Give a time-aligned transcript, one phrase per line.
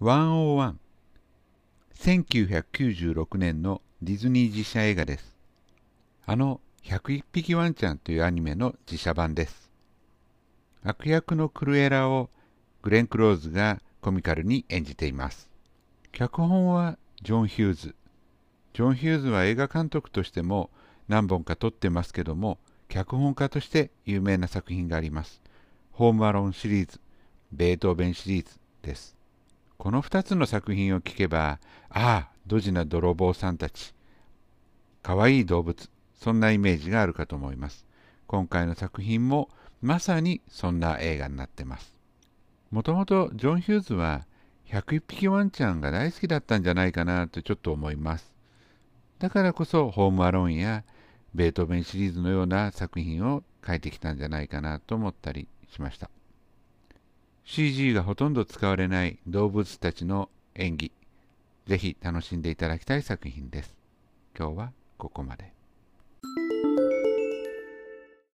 [0.00, 0.74] 101
[1.96, 5.36] 1996年のディズニー実写映画です。
[6.26, 9.70] あの101匹ワンちゃんというアニメの実写版です。
[10.82, 12.28] 悪役のクルエラを
[12.82, 15.48] グレン・クローズがコミカルに演じています。
[16.10, 17.94] 脚本はジョン・ヒューズ。
[18.72, 20.70] ジョン・ヒューズは映画監督としても
[21.06, 22.58] 何本か撮ってますけども
[22.88, 25.40] 脚本家として有名な作品があります。
[25.92, 27.00] ホームアローンシリーズ
[27.52, 29.14] ベートーベンシリーズです。
[29.78, 31.58] この2つの作品を聞けば、
[31.88, 33.94] ああ、ドジな泥棒さんたち、
[35.02, 37.84] かわいい動物、そんなイメージがあるかと思います。
[38.26, 39.50] 今回の作品も
[39.82, 41.94] まさにそんな映画になってます。
[42.70, 44.26] もともとジョン・ヒューズは
[44.68, 48.32] 101匹ワンちゃんが大好きだったんじゃないかなとちょっと思います。
[49.18, 50.84] だからこそホームアローンや
[51.34, 56.10] ベートーベンシリーズのような作品を書いてきたんじゃないかなと思ったりしました。
[57.46, 60.92] CG がほとんど使われない動物たちの演技、
[61.66, 63.74] ぜひ楽しんでいただきたい作品です。
[64.36, 65.52] 今日はここまで。